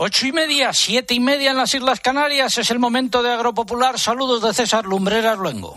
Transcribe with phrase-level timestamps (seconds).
[0.00, 2.56] Ocho y media, siete y media en las Islas Canarias.
[2.56, 3.98] Es el momento de Agropopular.
[3.98, 5.76] Saludos de César Lumbreras Luengo.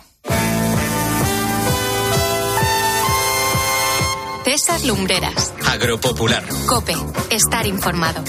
[4.46, 5.52] César Lumbreras.
[5.66, 6.44] Agropopular.
[6.68, 6.94] Cope.
[7.32, 8.24] Estar informado.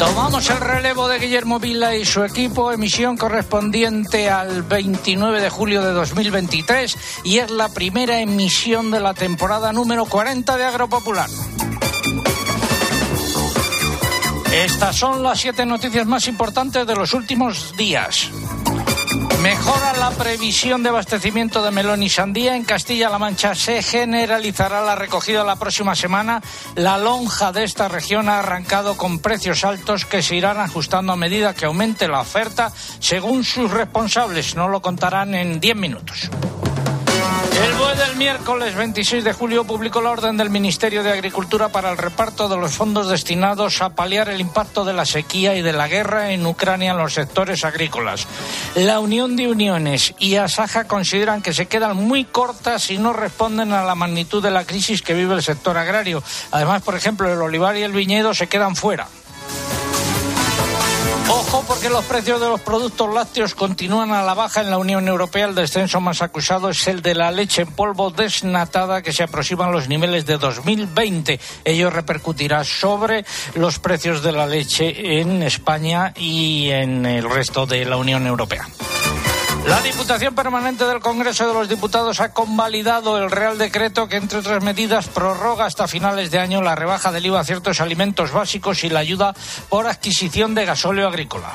[0.00, 5.80] Tomamos el relevo de Guillermo Vila y su equipo, emisión correspondiente al 29 de julio
[5.82, 11.30] de 2023 y es la primera emisión de la temporada número 40 de Agropopular.
[14.56, 18.30] Estas son las siete noticias más importantes de los últimos días.
[19.42, 22.56] Mejora la previsión de abastecimiento de melón y sandía.
[22.56, 26.40] En Castilla-La Mancha se generalizará la recogida la próxima semana.
[26.74, 31.16] La lonja de esta región ha arrancado con precios altos que se irán ajustando a
[31.16, 34.56] medida que aumente la oferta, según sus responsables.
[34.56, 36.30] No lo contarán en diez minutos.
[38.06, 42.48] El miércoles 26 de julio publicó la orden del Ministerio de Agricultura para el reparto
[42.48, 46.30] de los fondos destinados a paliar el impacto de la sequía y de la guerra
[46.30, 48.26] en Ucrania en los sectores agrícolas.
[48.76, 53.72] La Unión de Uniones y Asaja consideran que se quedan muy cortas y no responden
[53.72, 56.22] a la magnitud de la crisis que vive el sector agrario.
[56.52, 59.08] Además, por ejemplo, el olivar y el viñedo se quedan fuera.
[61.28, 65.08] Ojo porque los precios de los productos lácteos continúan a la baja en la Unión
[65.08, 65.46] Europea.
[65.46, 69.70] El descenso más acusado es el de la leche en polvo desnatada que se aproximan
[69.70, 71.40] a los niveles de 2020.
[71.64, 77.84] Ello repercutirá sobre los precios de la leche en España y en el resto de
[77.84, 78.68] la Unión Europea.
[79.66, 84.38] La Diputación Permanente del Congreso de los Diputados ha convalidado el Real Decreto que, entre
[84.38, 88.84] otras medidas, prorroga hasta finales de año la rebaja del IVA a ciertos alimentos básicos
[88.84, 89.34] y la ayuda
[89.68, 91.52] por adquisición de gasóleo agrícola.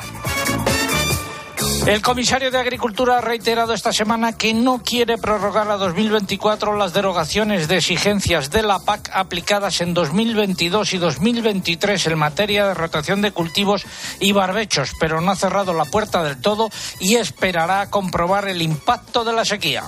[1.85, 6.93] El comisario de Agricultura ha reiterado esta semana que no quiere prorrogar a 2024 las
[6.93, 13.23] derogaciones de exigencias de la PAC aplicadas en 2022 y 2023 en materia de rotación
[13.23, 13.85] de cultivos
[14.19, 19.23] y barbechos, pero no ha cerrado la puerta del todo y esperará comprobar el impacto
[19.23, 19.83] de la sequía.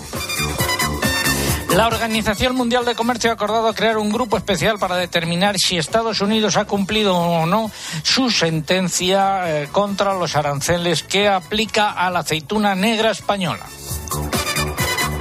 [1.76, 6.22] La Organización Mundial de Comercio ha acordado crear un grupo especial para determinar si Estados
[6.22, 7.72] Unidos ha cumplido o no
[8.04, 13.66] su sentencia eh, contra los aranceles que aplica a la aceituna negra española.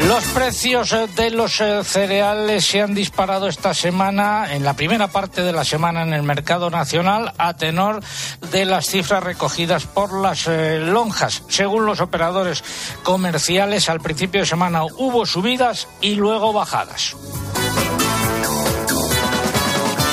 [0.08, 5.08] Los precios eh, de los eh, cereales se han disparado esta semana, en la primera
[5.08, 8.02] parte de la semana en el mercado nacional, a tenor
[8.50, 11.44] de las cifras recogidas por las eh, lonjas.
[11.48, 12.64] Según los operadores
[13.04, 17.14] comerciales, al principio de semana hubo subidas y luego bajadas.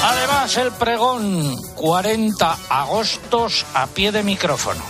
[0.03, 4.81] Además, el pregón 40 agostos a pie de micrófono.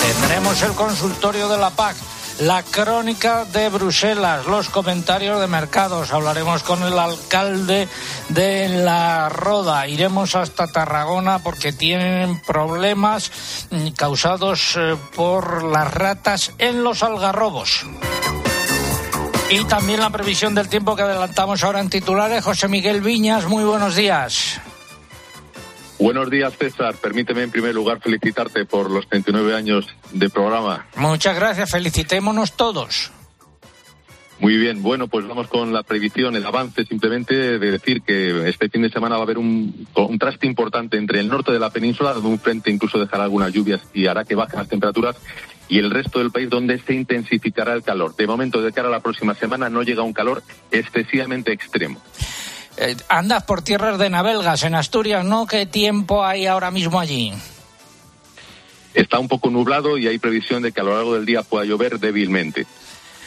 [0.00, 1.96] Tendremos el consultorio de la PAC
[2.40, 6.12] la crónica de Bruselas, los comentarios de mercados.
[6.12, 7.86] Hablaremos con el alcalde
[8.30, 9.86] de La Roda.
[9.86, 13.30] Iremos hasta Tarragona porque tienen problemas
[13.70, 17.84] mm, causados eh, por las ratas en los algarrobos.
[19.50, 22.44] Y también la previsión del tiempo que adelantamos ahora en titulares.
[22.44, 24.60] José Miguel Viñas, muy buenos días.
[26.00, 26.94] Buenos días, César.
[26.96, 30.86] Permíteme en primer lugar felicitarte por los 39 años de programa.
[30.96, 31.70] Muchas gracias.
[31.70, 33.12] Felicitémonos todos.
[34.38, 38.70] Muy bien, bueno, pues vamos con la predicción, el avance simplemente de decir que este
[38.70, 42.14] fin de semana va a haber un contraste importante entre el norte de la península,
[42.14, 45.16] donde un frente incluso dejará algunas lluvias y hará que bajen las temperaturas,
[45.68, 48.16] y el resto del país donde se intensificará el calor.
[48.16, 52.00] De momento, de cara a la próxima semana, no llega un calor excesivamente extremo.
[52.82, 55.46] Eh, andas por tierras de Navelgas, en Asturias, ¿no?
[55.46, 57.30] ¿Qué tiempo hay ahora mismo allí?
[58.94, 61.66] Está un poco nublado y hay previsión de que a lo largo del día pueda
[61.66, 62.66] llover débilmente.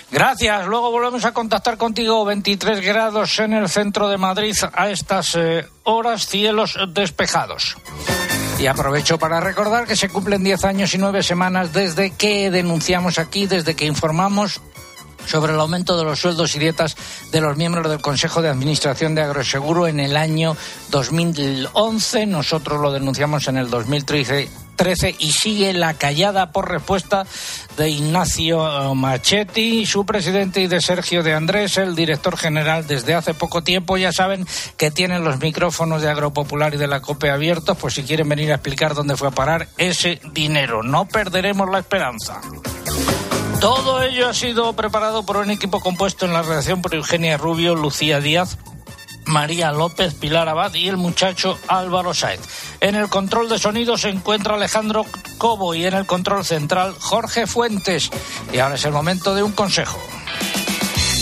[0.09, 0.65] Gracias.
[0.65, 2.25] Luego volvemos a contactar contigo.
[2.25, 7.77] 23 grados en el centro de Madrid a estas eh, horas, cielos despejados.
[8.57, 13.19] Y aprovecho para recordar que se cumplen 10 años y 9 semanas desde que denunciamos
[13.19, 14.61] aquí, desde que informamos
[15.25, 16.95] sobre el aumento de los sueldos y dietas
[17.31, 20.55] de los miembros del Consejo de Administración de Agroseguro en el año
[20.89, 22.25] 2011.
[22.25, 24.49] Nosotros lo denunciamos en el 2013
[25.19, 27.25] y sigue la callada por respuesta
[27.77, 33.33] de Ignacio Machetti, su presidente, y de Sergio de Andrés, el director general desde hace
[33.33, 33.97] poco tiempo.
[33.97, 34.45] Ya saben
[34.75, 38.51] que tienen los micrófonos de Agropopular y de la COPE abiertos, pues si quieren venir
[38.51, 40.83] a explicar dónde fue a parar ese dinero.
[40.83, 42.41] No perderemos la esperanza.
[43.63, 47.75] Todo ello ha sido preparado por un equipo compuesto en la redacción por Eugenia Rubio,
[47.75, 48.57] Lucía Díaz,
[49.25, 52.41] María López, Pilar Abad y el muchacho Álvaro Saez.
[52.81, 55.05] En el control de sonido se encuentra Alejandro
[55.37, 58.11] Cobo y en el control central Jorge Fuentes.
[58.51, 59.97] Y ahora es el momento de un consejo.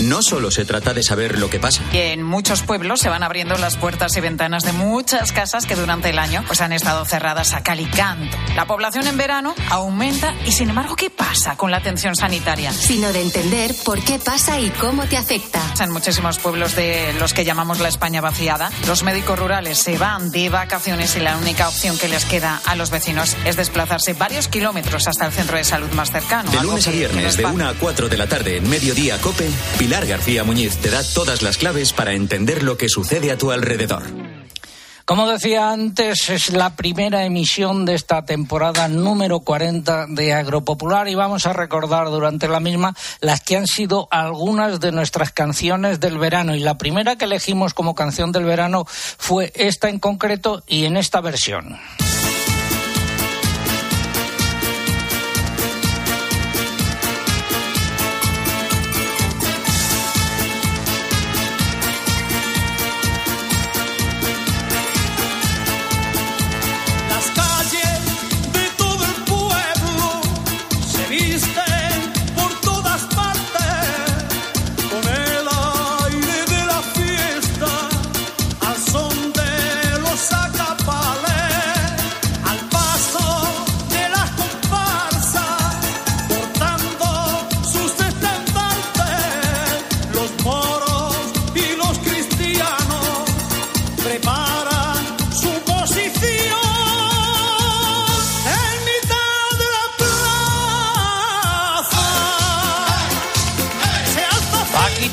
[0.01, 1.83] No solo se trata de saber lo que pasa.
[1.94, 6.09] en muchos pueblos se van abriendo las puertas y ventanas de muchas casas que durante
[6.09, 8.38] el año pues, han estado cerradas a cal y canto.
[8.56, 12.74] La población en verano aumenta y, sin embargo, ¿qué pasa con la atención sanitaria?
[12.74, 15.62] Sino de entender por qué pasa y cómo te afecta.
[15.80, 20.31] En muchísimos pueblos de los que llamamos la España vaciada, los médicos rurales se van
[20.31, 24.48] de vacaciones y la única opción que les queda a los vecinos es desplazarse varios
[24.48, 26.51] kilómetros hasta el centro de salud más cercano.
[26.51, 29.91] De lunes a viernes, de 1 a 4 de la tarde, en mediodía, Cope, Pilar
[30.00, 34.04] García Muñiz te da todas las claves para entender lo que sucede a tu alrededor.
[35.04, 41.16] Como decía antes, es la primera emisión de esta temporada número 40 de Agropopular y
[41.16, 46.18] vamos a recordar durante la misma las que han sido algunas de nuestras canciones del
[46.18, 46.56] verano.
[46.56, 50.96] Y la primera que elegimos como canción del verano fue esta en concreto y en
[50.96, 51.78] esta versión.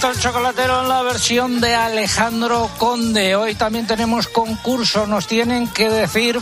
[0.06, 3.34] El chocolatero en la versión de Alejandro Conde.
[3.34, 5.08] Hoy también tenemos concurso.
[5.08, 6.38] Nos tienen que decir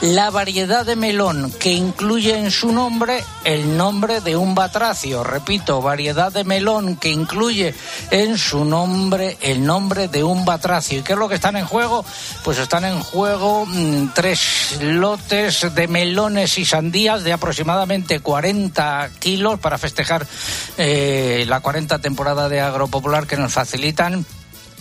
[0.00, 5.24] la variedad de melón que incluye en su nombre el nombre de un batracio.
[5.24, 7.74] Repito, variedad de melón que incluye
[8.10, 10.98] en su nombre el nombre de un batracio.
[10.98, 12.04] ¿Y qué es lo que están en juego?
[12.44, 19.58] Pues están en juego mm, tres lotes de melones y sandías de aproximadamente 40 kilos
[19.60, 20.26] para festejar
[20.76, 24.26] eh, la 40 temporada de Agropopular que nos facilitan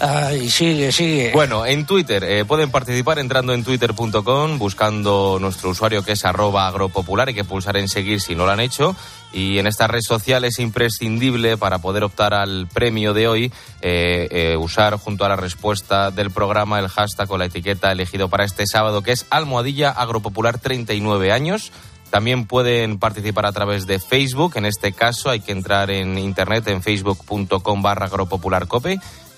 [0.00, 0.92] Ay, sigue,
[1.32, 6.68] Bueno, en Twitter eh, pueden participar entrando en twitter.com, buscando nuestro usuario que es arroba
[6.68, 8.94] agropopular, hay que pulsar en seguir si no lo han hecho.
[9.32, 13.52] Y en esta red social es imprescindible para poder optar al premio de hoy
[13.82, 18.28] eh, eh, usar junto a la respuesta del programa el hashtag o la etiqueta elegido
[18.28, 21.72] para este sábado que es almohadilla agropopular 39 años.
[22.10, 24.52] También pueden participar a través de Facebook.
[24.56, 28.08] En este caso hay que entrar en internet en facebook.com barra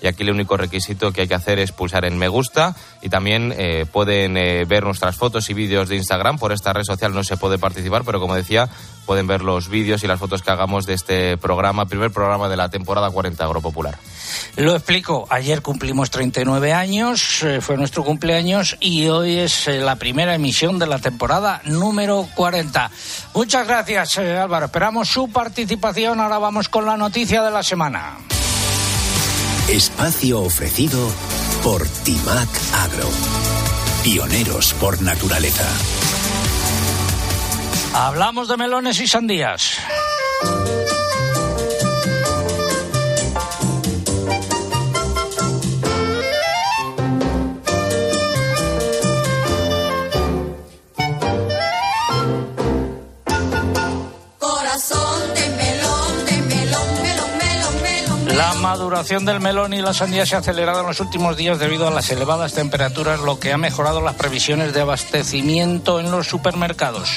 [0.01, 3.09] y aquí el único requisito que hay que hacer es pulsar en me gusta y
[3.09, 6.37] también eh, pueden eh, ver nuestras fotos y vídeos de Instagram.
[6.37, 8.69] Por esta red social no se puede participar, pero como decía,
[9.05, 12.57] pueden ver los vídeos y las fotos que hagamos de este programa, primer programa de
[12.57, 13.97] la temporada 40 Agropopular.
[14.55, 15.27] Lo explico.
[15.29, 20.87] Ayer cumplimos 39 años, eh, fue nuestro cumpleaños y hoy es la primera emisión de
[20.87, 22.91] la temporada número 40.
[23.33, 24.65] Muchas gracias, Álvaro.
[24.65, 26.19] Esperamos su participación.
[26.19, 28.17] Ahora vamos con la noticia de la semana.
[29.67, 31.09] Espacio ofrecido
[31.61, 33.09] por Timac Agro.
[34.03, 35.67] Pioneros por naturaleza.
[37.93, 39.77] Hablamos de melones y sandías.
[58.77, 61.91] Maduración del melón y la sandía se ha acelerado en los últimos días debido a
[61.91, 67.09] las elevadas temperaturas, lo que ha mejorado las previsiones de abastecimiento en los supermercados.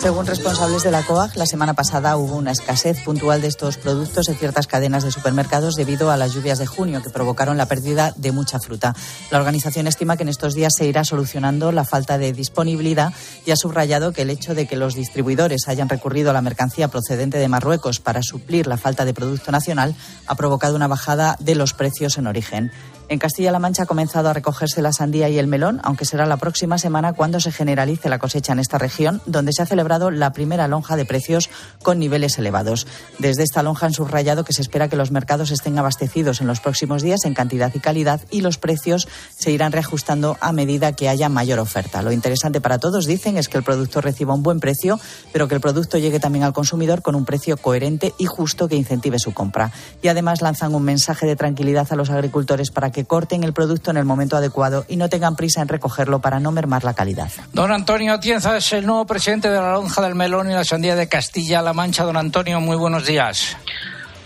[0.00, 4.28] Según responsables de la COAG, la semana pasada hubo una escasez puntual de estos productos
[4.28, 8.14] en ciertas cadenas de supermercados debido a las lluvias de junio que provocaron la pérdida
[8.16, 8.94] de mucha fruta.
[9.32, 13.12] La organización estima que en estos días se irá solucionando la falta de disponibilidad
[13.44, 16.86] y ha subrayado que el hecho de que los distribuidores hayan recurrido a la mercancía
[16.86, 19.96] procedente de Marruecos para suplir la falta de producto nacional
[20.28, 22.70] ha provocado una bajada de los precios en origen.
[23.10, 26.36] En Castilla-La Mancha ha comenzado a recogerse la sandía y el melón, aunque será la
[26.36, 30.34] próxima semana cuando se generalice la cosecha en esta región, donde se ha celebrado la
[30.34, 31.48] primera lonja de precios
[31.82, 32.86] con niveles elevados.
[33.18, 36.60] Desde esta lonja han subrayado que se espera que los mercados estén abastecidos en los
[36.60, 41.08] próximos días en cantidad y calidad y los precios se irán reajustando a medida que
[41.08, 42.02] haya mayor oferta.
[42.02, 45.00] Lo interesante para todos, dicen, es que el productor reciba un buen precio,
[45.32, 48.76] pero que el producto llegue también al consumidor con un precio coherente y justo que
[48.76, 49.72] incentive su compra.
[50.02, 53.52] Y además lanzan un mensaje de tranquilidad a los agricultores para que que corten el
[53.52, 56.94] producto en el momento adecuado y no tengan prisa en recogerlo para no mermar la
[56.94, 57.30] calidad.
[57.52, 60.96] Don Antonio Atienza es el nuevo presidente de la lonja del melón y la sandía
[60.96, 62.02] de Castilla-La Mancha.
[62.02, 63.56] Don Antonio, muy buenos días.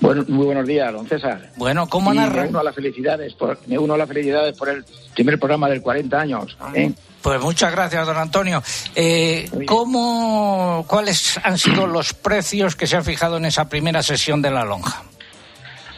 [0.00, 1.50] Bueno, muy buenos días, don César.
[1.56, 4.70] Bueno, ¿cómo han Me uno a las felicidades por, me uno a las felicidades por
[4.70, 6.56] el primer programa del 40 años.
[6.74, 6.94] ¿eh?
[7.20, 8.62] Pues muchas gracias, don Antonio.
[8.94, 14.40] Eh, ¿cómo, ¿Cuáles han sido los precios que se han fijado en esa primera sesión
[14.40, 15.04] de la lonja?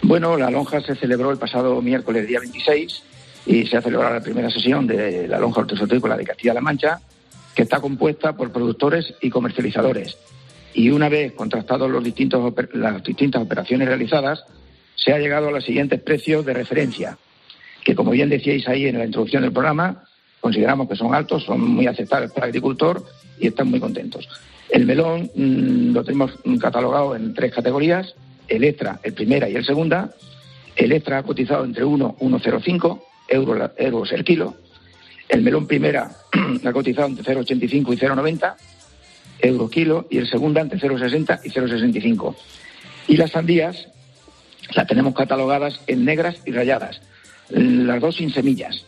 [0.06, 3.02] Bueno, la lonja se celebró el pasado miércoles, día 26,
[3.46, 7.00] y se ha celebrado la primera sesión de la lonja hortofrutícola de Castilla-La Mancha,
[7.54, 10.18] que está compuesta por productores y comercializadores.
[10.74, 12.04] Y una vez contrastados los
[12.74, 14.44] las distintas operaciones realizadas,
[14.94, 17.16] se ha llegado a los siguientes precios de referencia,
[17.82, 20.04] que como bien decíais ahí en la introducción del programa,
[20.38, 23.02] consideramos que son altos, son muy aceptables para el agricultor
[23.40, 24.28] y están muy contentos.
[24.68, 28.14] El melón mm, lo tenemos catalogado en tres categorías,
[28.48, 30.12] el extra, el primera y el segunda.
[30.76, 34.56] El extra ha cotizado entre 1 1,05 euros, euros el kilo.
[35.28, 36.10] El melón primera
[36.64, 38.54] ha cotizado entre 0,85 y 0,90
[39.40, 40.06] euros kilo.
[40.10, 42.34] Y el segunda entre 0,60 y 0,65.
[43.08, 43.88] Y las sandías
[44.72, 47.00] las tenemos catalogadas en negras y rayadas,
[47.50, 48.84] las dos sin semillas.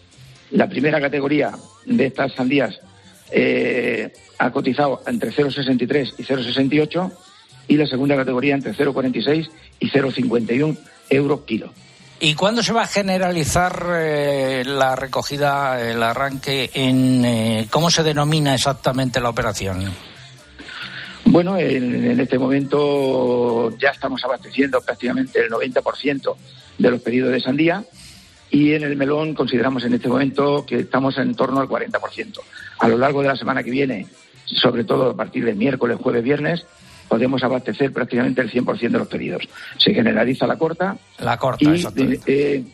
[0.51, 1.53] La primera categoría
[1.85, 2.81] de estas sandías
[3.31, 7.13] eh, ha cotizado entre 0,63 y 0,68
[7.69, 9.49] y la segunda categoría entre 0,46
[9.81, 10.77] y 0,51
[11.11, 11.73] euros kilo.
[12.19, 18.03] ¿Y cuándo se va a generalizar eh, la recogida, el arranque, en eh, cómo se
[18.03, 19.85] denomina exactamente la operación?
[21.27, 26.37] Bueno, en, este momento ya estamos abasteciendo prácticamente el 90%
[26.79, 27.85] de los pedidos de sandía
[28.49, 32.41] y en el melón consideramos en este momento que estamos en torno al 40%.
[32.79, 34.07] A lo largo de la semana que viene,
[34.47, 36.65] sobre todo a partir de miércoles, jueves, viernes,
[37.09, 39.49] podemos abastecer prácticamente el 100% de los pedidos.
[39.79, 40.97] Se generaliza la corta.
[41.19, 42.65] La corta, y, eh,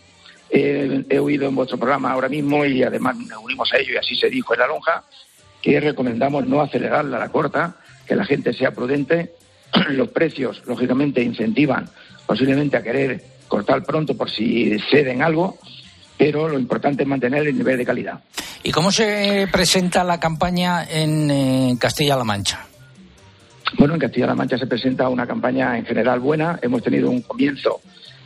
[0.50, 3.96] eh, he oído en vuestro programa ahora mismo y además nos unimos a ello y
[3.96, 5.04] así se dijo en la lonja
[5.62, 9.32] que recomendamos no acelerarla la corta, que la gente sea prudente.
[9.90, 11.88] Los precios, lógicamente, incentivan
[12.26, 15.58] posiblemente a querer cortar pronto por si ceden algo,
[16.16, 18.20] pero lo importante es mantener el nivel de calidad.
[18.62, 22.66] ¿Y cómo se presenta la campaña en eh, Castilla-La Mancha?
[23.78, 26.58] Bueno, en Castilla-La Mancha se presenta una campaña en general buena.
[26.62, 27.80] Hemos tenido un comienzo.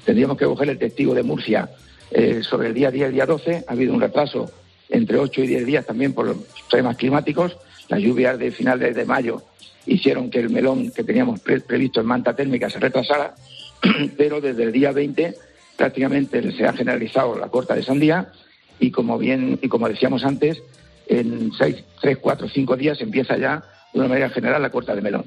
[0.05, 1.71] Tendríamos que coger el testigo de Murcia
[2.11, 3.65] eh, sobre el día 10 y el día 12.
[3.67, 4.51] Ha habido un retraso
[4.89, 6.37] entre 8 y 10 días también por los
[6.69, 7.57] temas climáticos.
[7.89, 9.43] Las lluvias de finales de mayo
[9.87, 13.35] hicieron que el melón que teníamos previsto en manta térmica se retrasara,
[14.17, 15.35] pero desde el día 20
[15.77, 18.33] prácticamente se ha generalizado la corta de sandía
[18.81, 20.61] y como bien y como decíamos antes,
[21.07, 23.63] en 6, 3, 4, 5 días empieza ya
[23.93, 25.25] de una manera general la corta de melón.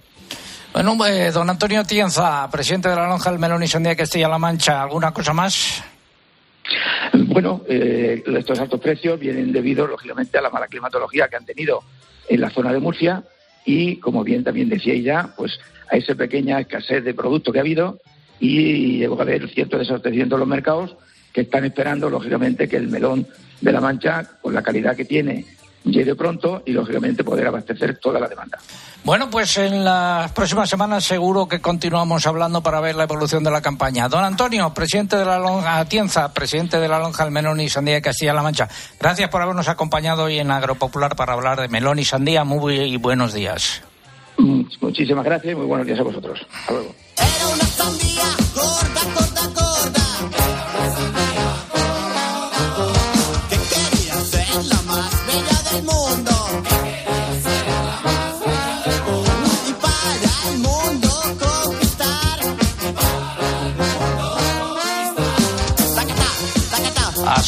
[0.73, 4.83] Bueno, eh, don Antonio Tienza, presidente de la Lonja del Melón y Sandía Castilla-La Mancha,
[4.83, 5.83] ¿alguna cosa más?
[7.13, 11.83] Bueno, eh, estos altos precios vienen debido, lógicamente, a la mala climatología que han tenido
[12.27, 13.23] en la zona de Murcia
[13.65, 15.59] y, como bien también decía ya, pues
[15.91, 17.99] a esa pequeña escasez de producto que ha habido
[18.39, 20.95] y llegó a haber cierto desabastecimiento en los mercados
[21.33, 23.27] que están esperando, lógicamente, que el melón
[23.59, 25.45] de la Mancha, con la calidad que tiene
[25.83, 28.59] llegue pronto y, lógicamente, poder abastecer toda la demanda.
[29.03, 33.51] Bueno, pues en las próximas semanas seguro que continuamos hablando para ver la evolución de
[33.51, 34.09] la campaña.
[34.09, 37.95] Don Antonio, presidente de la Lonja Atienza, presidente de la Lonja del Melón y Sandía
[37.95, 38.67] de Castilla-La Mancha,
[39.00, 42.43] gracias por habernos acompañado hoy en Agropopular para hablar de melón y sandía.
[42.43, 43.81] Muy buenos días.
[44.38, 46.39] Muchísimas gracias y muy buenos días a vosotros.
[46.53, 46.95] Hasta luego.
[49.15, 49.18] Ha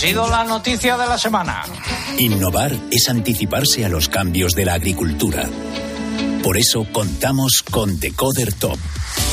[0.01, 1.61] sido la noticia de la semana.
[2.17, 5.47] Innovar es anticiparse a los cambios de la agricultura.
[6.41, 8.79] Por eso contamos con Decoder Top,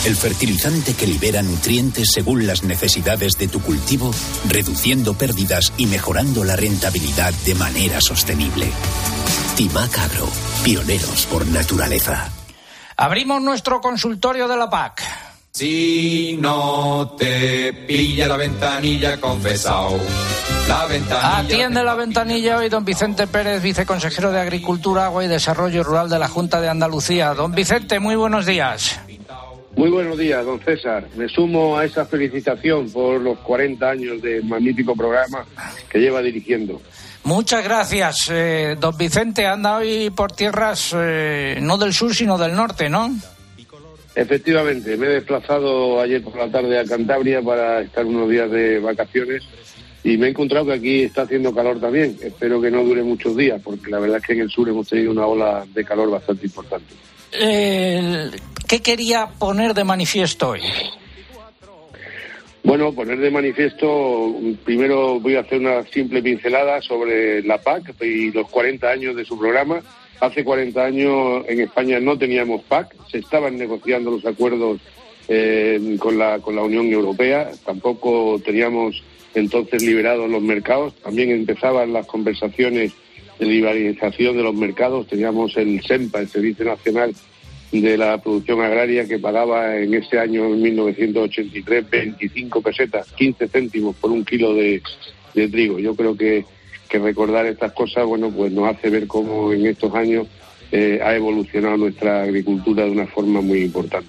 [0.05, 4.11] el fertilizante que libera nutrientes según las necesidades de tu cultivo,
[4.47, 8.71] reduciendo pérdidas y mejorando la rentabilidad de manera sostenible.
[9.57, 10.29] Timac Agro,
[10.65, 12.31] pioneros por naturaleza.
[12.95, 15.28] Abrimos nuestro consultorio de la PAC.
[15.51, 19.99] Si no te pilla la ventanilla, confesao.
[20.69, 21.39] La ventanilla.
[21.39, 26.19] Atiende la ventanilla hoy don Vicente Pérez, viceconsejero de Agricultura, Agua y Desarrollo Rural de
[26.19, 27.35] la Junta de Andalucía.
[27.35, 29.01] Don Vicente, muy buenos días.
[29.77, 31.07] Muy buenos días, don César.
[31.17, 35.45] Me sumo a esa felicitación por los 40 años de magnífico programa
[35.89, 36.83] que lleva dirigiendo.
[37.25, 38.29] Muchas gracias.
[38.31, 43.11] Eh, don Vicente anda hoy por tierras eh, no del sur, sino del norte, ¿no?
[44.19, 48.81] Efectivamente, me he desplazado ayer por la tarde a Cantabria para estar unos días de
[48.81, 49.45] vacaciones
[50.03, 52.19] y me he encontrado que aquí está haciendo calor también.
[52.21, 54.89] Espero que no dure muchos días, porque la verdad es que en el sur hemos
[54.89, 56.95] tenido una ola de calor bastante importante.
[57.31, 58.29] Eh,
[58.67, 60.63] ¿Qué quería poner de manifiesto hoy?
[62.65, 64.35] Bueno, poner de manifiesto,
[64.65, 69.25] primero voy a hacer una simple pincelada sobre la PAC y los 40 años de
[69.25, 69.81] su programa
[70.21, 74.81] Hace 40 años en España no teníamos PAC, se estaban negociando los acuerdos
[75.29, 79.03] eh, con, la, con la Unión Europea, tampoco teníamos
[79.35, 82.93] entonces liberados los mercados, también empezaban las conversaciones
[83.39, 87.15] de liberalización de los mercados, teníamos el SEMPA, el Servicio Nacional
[87.71, 93.95] de la Producción Agraria, que pagaba en ese año, en 1983, 25 pesetas, 15 céntimos
[93.95, 94.83] por un kilo de
[95.33, 95.79] trigo.
[95.79, 96.45] Yo creo que
[96.89, 100.27] que recordar estas cosas, bueno, pues nos hace ver cómo en estos años
[100.73, 104.09] eh, ha evolucionado nuestra agricultura de una forma muy importante.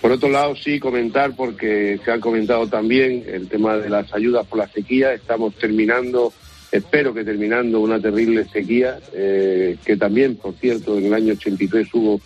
[0.00, 4.46] Por otro lado, sí comentar, porque se ha comentado también el tema de las ayudas
[4.46, 5.12] por la sequía.
[5.12, 6.32] Estamos terminando,
[6.70, 11.88] espero que terminando, una terrible sequía, eh, que también, por cierto, en el año 83
[11.94, 12.20] hubo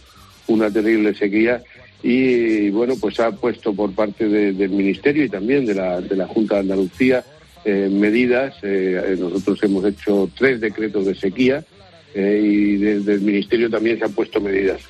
[0.49, 1.63] una terrible sequía.
[2.03, 6.27] Y bueno, pues ha puesto por parte del Ministerio y también de la, de la
[6.27, 7.25] Junta de Andalucía
[7.65, 8.55] eh, medidas.
[8.63, 11.63] Eh, nosotros hemos hecho tres decretos de sequía
[12.15, 14.81] eh, y desde el Ministerio también se han puesto medidas.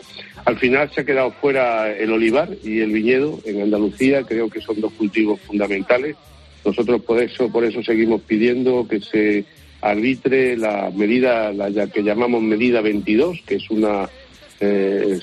[0.45, 4.23] Al final se ha quedado fuera el olivar y el viñedo en Andalucía.
[4.23, 6.17] Creo que son dos cultivos fundamentales.
[6.65, 9.45] Nosotros por eso, por eso seguimos pidiendo que se
[9.81, 14.09] arbitre la medida, la que llamamos medida 22, que es una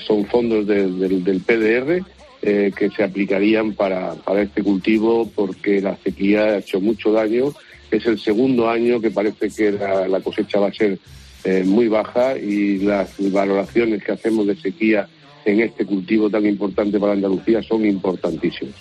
[0.00, 2.04] son fondos del PDR
[2.42, 7.52] eh, que se aplicarían para, para este cultivo porque la sequía ha hecho mucho daño.
[7.90, 10.98] Es el segundo año que parece que la, cosecha va a ser
[11.44, 15.08] eh, muy baja y las valoraciones que hacemos de sequía
[15.44, 18.74] en este cultivo tan importante para Andalucía son importantísimas.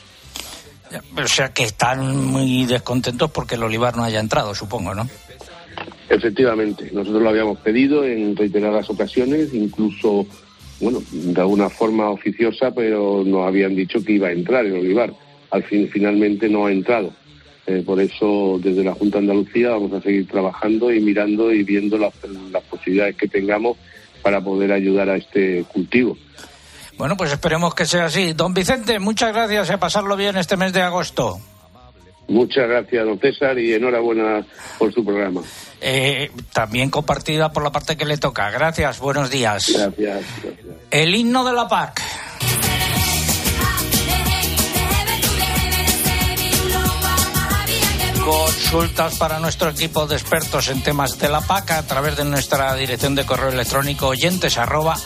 [1.17, 5.08] O sea que están muy descontentos porque el olivar no haya entrado, supongo, ¿no?
[6.10, 10.26] Efectivamente, nosotros lo habíamos pedido en reiteradas ocasiones, incluso
[10.80, 15.13] bueno, de alguna forma oficiosa, pero nos habían dicho que iba a entrar el olivar.
[15.52, 17.13] Al fin, finalmente no ha entrado.
[17.66, 21.63] Eh, por eso, desde la Junta de Andalucía vamos a seguir trabajando y mirando y
[21.63, 22.13] viendo las,
[22.52, 23.78] las posibilidades que tengamos
[24.22, 26.18] para poder ayudar a este cultivo.
[26.98, 28.34] Bueno, pues esperemos que sea así.
[28.34, 31.40] Don Vicente, muchas gracias y a pasarlo bien este mes de agosto.
[32.28, 34.46] Muchas gracias, don César, y enhorabuena
[34.78, 35.42] por su programa.
[35.80, 38.50] Eh, también compartida por la parte que le toca.
[38.50, 39.72] Gracias, buenos días.
[39.74, 40.26] Gracias.
[40.90, 42.02] El himno de la PAC.
[48.70, 52.76] Consultas para nuestro equipo de expertos en temas de la PAC a través de nuestra
[52.76, 54.98] dirección de correo electrónico oyentes arroba.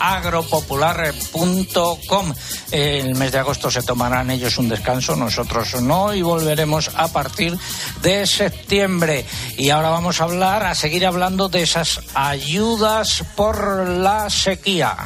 [2.72, 7.56] El mes de agosto se tomarán ellos un descanso, nosotros no, y volveremos a partir
[8.02, 9.24] de septiembre.
[9.56, 14.96] Y ahora vamos a hablar, a seguir hablando de esas ayudas por la sequía.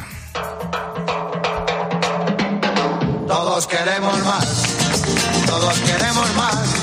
[3.27, 4.63] Todos queremos más,
[5.45, 6.76] todos queremos más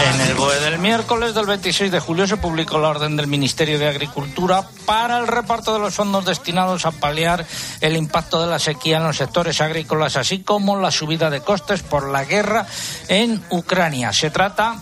[0.00, 3.78] En el BOE del miércoles del 26 de julio se publicó la orden del Ministerio
[3.78, 7.46] de Agricultura para el reparto de los fondos destinados a paliar
[7.80, 11.82] el impacto de la sequía en los sectores agrícolas, así como la subida de costes
[11.82, 12.66] por la guerra
[13.08, 14.12] en Ucrania.
[14.12, 14.80] Se trata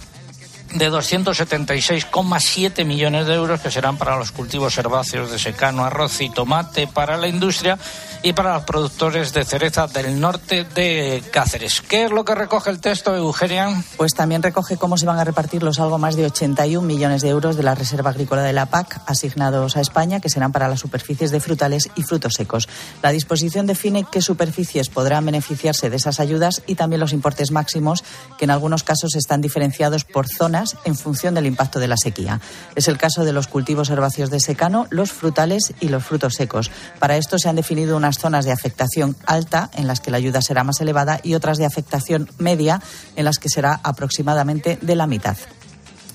[0.75, 6.29] de 276,7 millones de euros que serán para los cultivos herbáceos de secano, arroz y
[6.31, 7.79] tomate para la industria
[8.23, 11.81] y para los productores de cereza del norte de Cáceres.
[11.81, 13.83] ¿Qué es lo que recoge el texto, Eugenia?
[13.97, 17.29] Pues también recoge cómo se van a repartir los algo más de 81 millones de
[17.29, 20.81] euros de la Reserva Agrícola de la PAC asignados a España, que serán para las
[20.81, 22.69] superficies de frutales y frutos secos.
[23.03, 28.05] La disposición define qué superficies podrán beneficiarse de esas ayudas y también los importes máximos,
[28.37, 32.41] que en algunos casos están diferenciados por zonas en función del impacto de la sequía.
[32.75, 36.71] Es el caso de los cultivos herbáceos de secano, los frutales y los frutos secos.
[36.99, 40.43] Para esto se han definido unas zonas de afectación alta en las que la ayuda
[40.43, 42.83] será más elevada y otras de afectación media
[43.17, 45.37] en las que será aproximadamente de la mitad.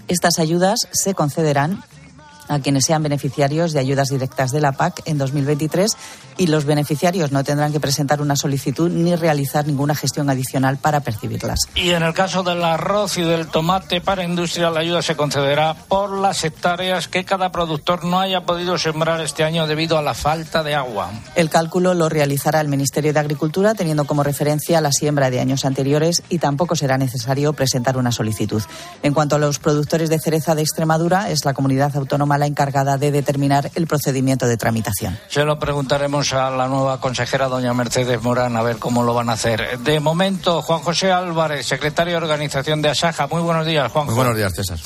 [0.07, 1.83] Estas ayudas se concederán
[2.47, 5.95] a quienes sean beneficiarios de ayudas directas de la PAC en 2023
[6.37, 11.01] y los beneficiarios no tendrán que presentar una solicitud ni realizar ninguna gestión adicional para
[11.01, 11.59] percibirlas.
[11.75, 15.73] Y en el caso del arroz y del tomate para industria, la ayuda se concederá
[15.73, 20.13] por las hectáreas que cada productor no haya podido sembrar este año debido a la
[20.13, 21.11] falta de agua.
[21.35, 25.65] El cálculo lo realizará el Ministerio de Agricultura teniendo como referencia la siembra de años
[25.65, 28.63] anteriores y tampoco será necesario presentar una solicitud.
[29.01, 32.97] En cuanto a los productores de cereza de Extremadura, es la comunidad autónoma la encargada
[32.97, 35.17] de determinar el procedimiento de tramitación.
[35.27, 39.29] Se lo preguntaremos a la nueva consejera, doña Mercedes Morán, a ver cómo lo van
[39.29, 39.79] a hacer.
[39.79, 43.27] De momento, Juan José Álvarez, secretario de Organización de Asaja.
[43.27, 44.05] Muy buenos días, Juan.
[44.05, 44.77] Muy buenos días, César.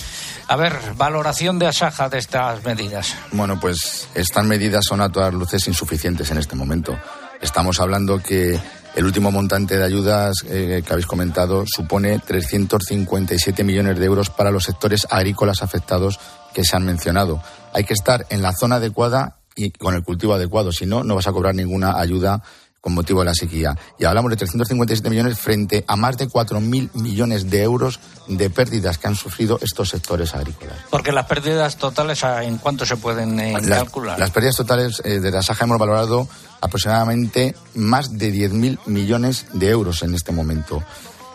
[0.47, 3.13] A ver, valoración de Asaja de estas medidas.
[3.31, 6.97] Bueno, pues estas medidas son a todas luces insuficientes en este momento.
[7.41, 8.59] Estamos hablando que
[8.95, 14.49] el último montante de ayudas eh, que habéis comentado supone 357 millones de euros para
[14.49, 16.19] los sectores agrícolas afectados
[16.57, 17.39] que se han mencionado.
[17.71, 21.13] Hay que estar en la zona adecuada y con el cultivo adecuado, si no, no
[21.13, 22.41] vas a cobrar ninguna ayuda
[22.81, 23.77] con motivo de la sequía.
[23.99, 28.97] Y hablamos de 357 millones frente a más de 4.000 millones de euros de pérdidas
[28.97, 30.77] que han sufrido estos sectores agrícolas.
[30.89, 34.17] Porque las pérdidas totales, ¿en cuánto se pueden eh, calcular?
[34.17, 36.27] Las pérdidas totales eh, de la Saja hemos valorado
[36.59, 40.81] aproximadamente más de 10.000 millones de euros en este momento.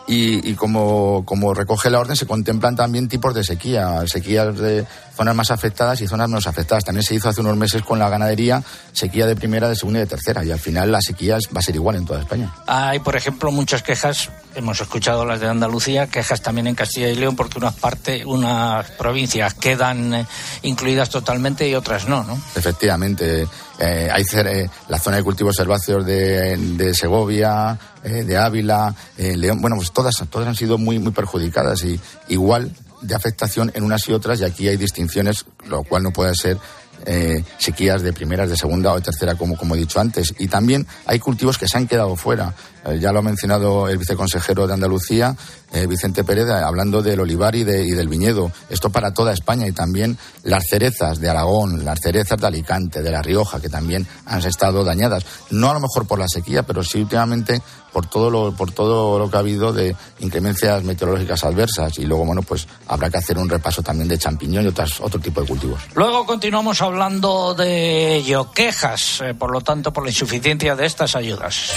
[0.05, 4.85] Y, como, como, recoge la orden, se contemplan también tipos de sequía, sequías de
[5.15, 6.83] zonas más afectadas y zonas menos afectadas.
[6.83, 8.61] También se hizo hace unos meses con la ganadería
[8.91, 11.61] sequía de primera, de segunda y de tercera, y al final la sequía va a
[11.61, 12.53] ser igual en toda España.
[12.67, 17.15] Hay, por ejemplo, muchas quejas, hemos escuchado las de Andalucía, quejas también en Castilla y
[17.15, 20.25] León, porque unas partes, unas provincias quedan eh,
[20.63, 22.39] incluidas totalmente y otras no, ¿no?
[22.55, 23.47] Efectivamente.
[23.79, 29.61] Eh, hay eh, la zona de cultivos herbáceos de, Segovia, eh, de Ávila, León.
[29.61, 34.07] Bueno, pues todas, todas han sido muy, muy perjudicadas y igual de afectación en unas
[34.07, 36.57] y otras y aquí hay distinciones, lo cual no puede ser
[37.05, 40.33] eh, sequías de primeras, de segunda o de tercera, como, como he dicho antes.
[40.39, 42.53] Y también hay cultivos que se han quedado fuera.
[42.85, 45.35] Eh, ya lo ha mencionado el viceconsejero de Andalucía,
[45.73, 48.51] eh, Vicente Pérez, hablando del olivar y, de, y, del viñedo.
[48.69, 53.11] Esto para toda España y también las cerezas de Aragón, las cerezas de Alicante, de
[53.11, 55.25] La Rioja, que también han estado dañadas.
[55.49, 57.61] No a lo mejor por la sequía, pero sí últimamente
[57.93, 61.97] por todo lo, por todo lo que ha habido de inclemencias meteorológicas adversas.
[61.99, 65.21] Y luego, bueno, pues habrá que hacer un repaso también de champiñón y otras, otro
[65.21, 65.81] tipo de cultivos.
[65.93, 68.51] Luego continuamos hablando de ello.
[68.51, 71.71] Quejas, eh, por lo tanto, por la insuficiencia de estas ayudas.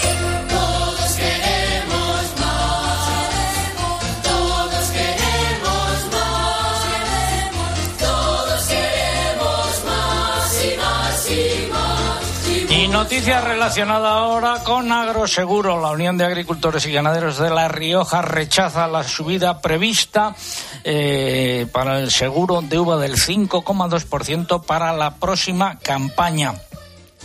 [12.89, 15.81] Noticia relacionada ahora con Agroseguro.
[15.81, 20.35] La Unión de Agricultores y Ganaderos de La Rioja rechaza la subida prevista
[20.83, 26.53] eh, para el seguro de uva del 5,2% para la próxima campaña.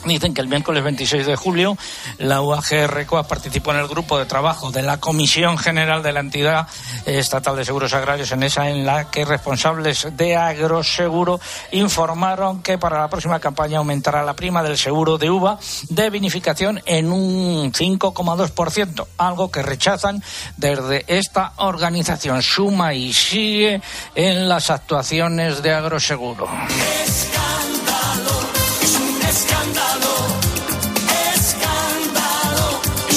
[0.05, 1.77] Dicen que el miércoles 26 de julio
[2.19, 6.67] la UAGRCOA participó en el grupo de trabajo de la Comisión General de la Entidad
[7.07, 13.01] Estatal de Seguros Agrarios en esa en la que responsables de Agroseguro informaron que para
[13.01, 19.07] la próxima campaña aumentará la prima del seguro de uva de vinificación en un 5,2%,
[19.19, 20.23] algo que rechazan
[20.57, 22.43] desde esta organización.
[22.43, 23.81] Suma y sigue
[24.15, 26.49] en las actuaciones de Agroseguro.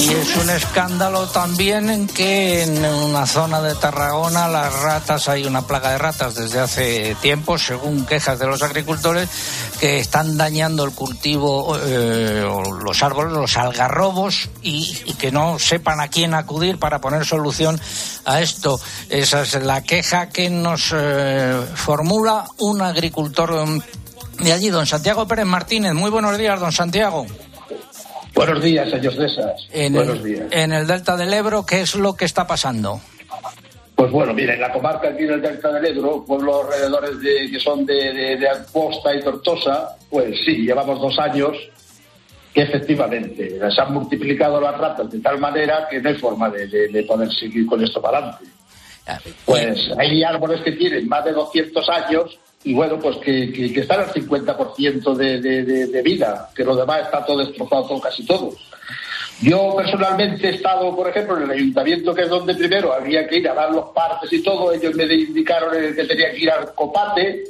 [0.06, 5.46] Y es un escándalo también en que en una zona de Tarragona las ratas, hay
[5.46, 9.28] una plaga de ratas desde hace tiempo, según quejas de los agricultores,
[9.80, 12.46] que están dañando el cultivo, eh,
[12.84, 17.80] los árboles, los algarrobos, y, que no sepan a quién acudir para poner solución
[18.24, 18.78] a esto.
[19.08, 23.82] Esa es la queja que nos eh, formula un agricultor
[24.38, 25.94] de allí, don Santiago Pérez Martínez.
[25.94, 27.26] Muy buenos días, don Santiago.
[28.36, 29.54] Buenos días, señor César.
[29.72, 30.46] En Buenos el, días.
[30.50, 33.00] En el Delta del Ebro, ¿qué es lo que está pasando?
[33.94, 37.58] Pues bueno, mire, en la comarca aquí del Delta del Ebro, pueblos alrededores de, que
[37.58, 41.56] son de, de, y Tortosa, pues sí, llevamos dos años
[42.52, 46.66] que efectivamente se han multiplicado las ratas de tal manera que no hay forma de,
[46.66, 48.44] de poder seguir con esto para adelante.
[49.46, 53.80] Pues hay árboles que tienen más de 200 años y bueno, pues que, que, que
[53.80, 58.26] están al 50% de, de, de, vida, que lo demás está todo destrozado, todo, casi
[58.26, 58.52] todo.
[59.40, 63.36] Yo personalmente he estado, por ejemplo, en el ayuntamiento, que es donde primero había que
[63.36, 66.74] ir a dar los partes y todo, ellos me indicaron que tenía que ir al
[66.74, 67.44] copate,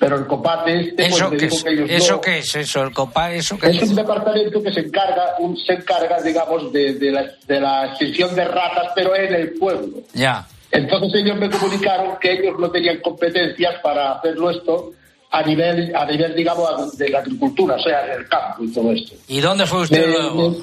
[0.00, 1.62] pero el copate este ¿Eso, pues, me dijo es?
[1.62, 2.20] que ellos ¿Eso no.
[2.20, 2.82] qué es eso?
[2.82, 2.88] ¿El?
[3.36, 7.30] ¿Eso qué Es un departamento que se encarga, un, se encarga, digamos, de, de, la,
[7.46, 9.98] de la extinción de ratas, pero en el pueblo.
[10.14, 10.48] Ya.
[10.72, 14.92] Entonces ellos me comunicaron que ellos no tenían competencias para hacerlo esto,
[15.30, 19.14] a nivel, a nivel, digamos, de la agricultura, o sea, del campo y todo esto.
[19.28, 20.56] ¿Y dónde fue usted luego?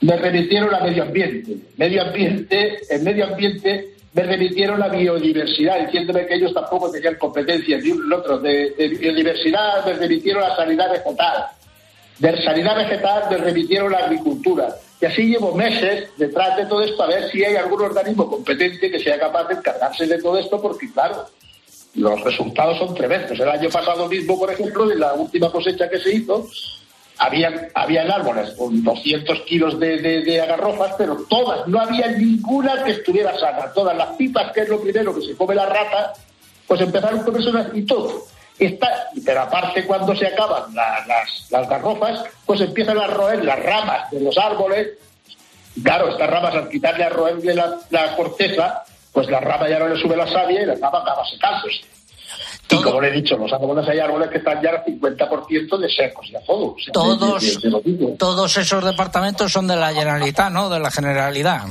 [0.00, 1.54] Me, remitieron a medio ambiente.
[1.76, 7.82] Medio ambiente, en medio ambiente me remitieron a biodiversidad, diciéndome que ellos tampoco tenían competencias
[7.82, 8.38] ni ni otro.
[8.38, 11.44] De, de, biodiversidad me remitieron a sanidad vegetal.
[12.18, 14.74] De sanidad vegetal me remitieron a agricultura.
[15.00, 18.90] Y así llevo meses detrás de todo esto a ver si hay algún organismo competente
[18.90, 21.26] que sea capaz de encargarse de todo esto, porque claro,
[21.94, 23.38] los resultados son tremendos.
[23.38, 26.46] El año pasado mismo, por ejemplo, en la última cosecha que se hizo,
[27.18, 33.38] había, habían árboles con 200 kilos de, agarrofas, pero todas, no había ninguna que estuviera
[33.38, 33.72] sana.
[33.74, 36.12] Todas las pipas, que es lo primero que se come la rata,
[36.66, 38.26] pues empezaron con eso y todo.
[38.60, 44.10] Está, pero aparte cuando se acaban las, las garrofas, pues empiezan a roer las ramas
[44.10, 44.98] de los árboles.
[45.82, 49.88] Claro, estas ramas al quitarle a roerle la, la corteza, pues la rama ya no
[49.88, 51.80] le sube la savia y la rama acaba secándose.
[52.68, 55.88] Y como le he dicho, los árboles hay árboles que están ya al 50% de
[55.88, 56.86] secos, ya todos.
[56.92, 57.58] todos,
[58.18, 60.68] todos esos departamentos son de la Generalitat, ¿no?
[60.68, 61.62] De la Generalidad.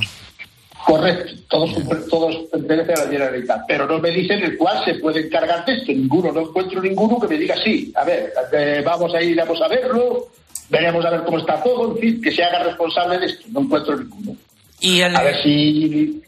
[0.84, 5.26] Correcto, todos, todos pertenecen a la Generalitat, pero no me dicen el cual se puede
[5.26, 9.14] encargar de esto, ninguno, no encuentro ninguno que me diga sí, a ver, eh, vamos
[9.14, 10.28] a ir, vamos a verlo,
[10.68, 13.60] veremos a ver cómo está todo, en fin, que se haga responsable de esto, no
[13.60, 14.36] encuentro ninguno.
[14.80, 15.14] Y el...
[15.14, 16.22] A ver si...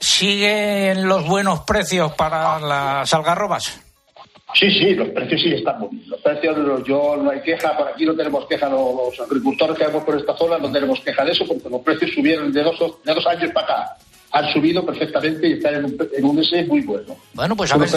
[0.00, 3.80] ¿Siguen los buenos precios para las algarrobas?
[4.54, 6.08] Sí, sí, los precios sí están muy bien.
[6.08, 6.56] Los precios,
[6.86, 10.36] yo no hay queja, por aquí no tenemos queja, los, agricultores que vamos por esta
[10.36, 13.50] zona no tenemos queja de eso, porque los precios subieron de dos, de dos años
[13.52, 13.96] para acá.
[14.30, 17.16] Han subido perfectamente y están en un, en un S muy bueno.
[17.32, 17.88] Bueno, pues a ver,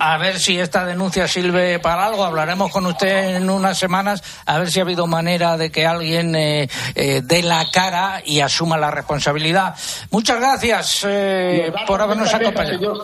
[0.00, 2.24] a ver si esta denuncia sirve para algo.
[2.24, 6.34] Hablaremos con usted en unas semanas a ver si ha habido manera de que alguien
[6.34, 9.74] eh, eh, dé la cara y asuma la responsabilidad.
[10.10, 13.02] Muchas gracias eh, por habernos acompañado.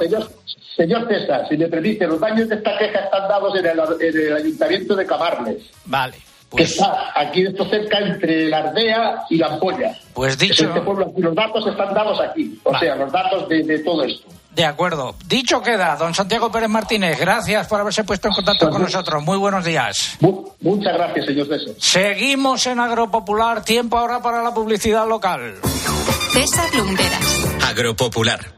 [0.78, 4.94] Señor César, si me permite, los daños de esta queja están dados en el, ayuntamiento
[4.94, 5.56] de Camarles.
[5.84, 6.27] Vale.
[6.50, 9.94] Que pues- está aquí esto cerca entre la Ardea y la Ampolla.
[10.14, 10.64] Pues dicho.
[10.66, 12.58] Este pueblo, los datos están dados aquí.
[12.64, 14.26] O sea, los datos de, todo esto.
[14.54, 15.14] De acuerdo.
[15.26, 19.22] Dicho queda, don Santiago Pérez Martínez, gracias por haberse puesto en contacto con nosotros.
[19.22, 20.16] Muy buenos días.
[20.60, 21.74] muchas gracias, señor César.
[21.78, 23.62] Seguimos en Agropopular.
[23.62, 25.54] Tiempo ahora para la publicidad local.
[26.32, 27.44] César Lumberas.
[27.68, 28.57] Agropopular.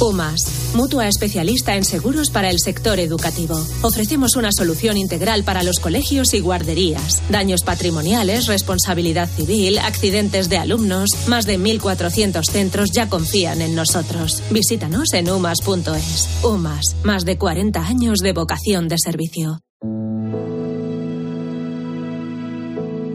[0.00, 3.58] UMAS, mutua especialista en seguros para el sector educativo.
[3.82, 7.20] Ofrecemos una solución integral para los colegios y guarderías.
[7.30, 11.10] Daños patrimoniales, responsabilidad civil, accidentes de alumnos.
[11.26, 14.42] Más de 1.400 centros ya confían en nosotros.
[14.50, 16.28] Visítanos en umas.es.
[16.44, 19.60] UMAS, más de 40 años de vocación de servicio.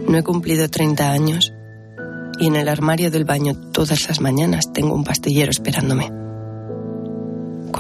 [0.07, 1.53] No he cumplido 30 años
[2.39, 6.22] y en el armario del baño todas las mañanas tengo un pastillero esperándome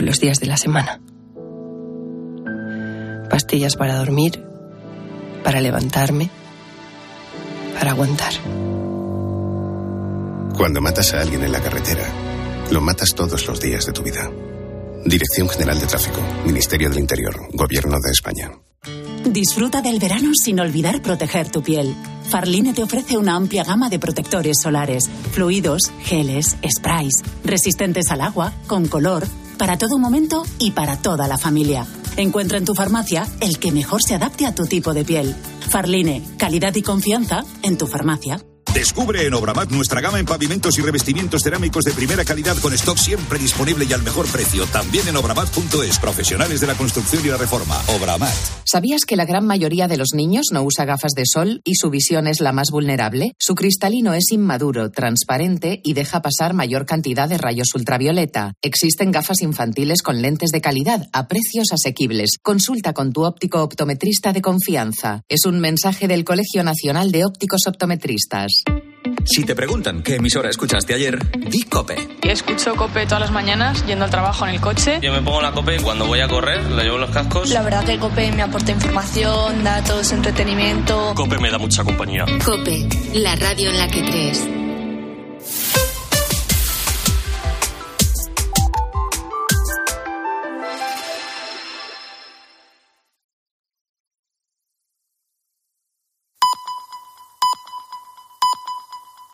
[0.03, 1.01] los días de la semana.
[3.29, 4.43] Pastillas para dormir,
[5.43, 6.29] para levantarme,
[7.77, 8.33] para aguantar.
[10.55, 12.05] Cuando matas a alguien en la carretera,
[12.71, 14.29] lo matas todos los días de tu vida.
[15.05, 18.51] Dirección General de Tráfico, Ministerio del Interior, Gobierno de España.
[19.25, 21.95] Disfruta del verano sin olvidar proteger tu piel.
[22.29, 28.53] Farline te ofrece una amplia gama de protectores solares, fluidos, geles, sprays, resistentes al agua,
[28.67, 29.25] con color
[29.57, 31.85] para todo momento y para toda la familia.
[32.17, 35.35] Encuentra en tu farmacia el que mejor se adapte a tu tipo de piel.
[35.69, 38.39] Farline, calidad y confianza en tu farmacia.
[38.73, 42.97] Descubre en Obramat nuestra gama en pavimentos y revestimientos cerámicos de primera calidad con stock
[42.97, 44.65] siempre disponible y al mejor precio.
[44.65, 47.79] También en obramat.es, profesionales de la construcción y la reforma.
[47.95, 48.33] Obramat.
[48.65, 51.91] ¿Sabías que la gran mayoría de los niños no usa gafas de sol y su
[51.91, 53.33] visión es la más vulnerable?
[53.37, 58.53] Su cristalino es inmaduro, transparente y deja pasar mayor cantidad de rayos ultravioleta.
[58.63, 62.37] Existen gafas infantiles con lentes de calidad a precios asequibles.
[62.41, 65.21] Consulta con tu óptico optometrista de confianza.
[65.29, 68.62] Es un mensaje del Colegio Nacional de Ópticos Optometristas.
[69.25, 71.95] Si te preguntan qué emisora escuchaste ayer, di Cope.
[72.23, 74.99] Escucho Cope todas las mañanas yendo al trabajo en el coche.
[75.01, 77.49] Yo me pongo la Cope cuando voy a correr, le llevo los cascos.
[77.49, 81.13] La verdad que Cope me aporta información, datos, entretenimiento.
[81.15, 82.25] Cope me da mucha compañía.
[82.43, 84.62] Cope, la radio en la que crees.